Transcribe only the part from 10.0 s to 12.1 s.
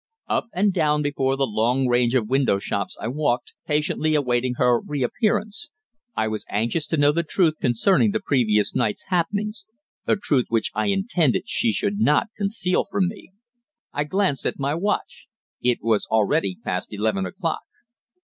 a truth which I intended she should